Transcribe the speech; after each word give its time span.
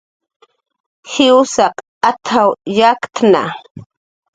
"Jwsaq 1.13 1.75
at""w 2.09 2.49
yakktna" 2.77 3.43